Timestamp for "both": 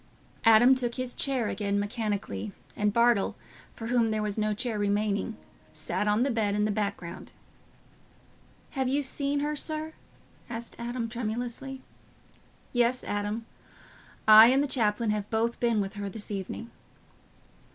15.29-15.59